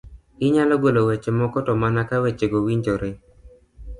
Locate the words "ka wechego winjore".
2.09-3.09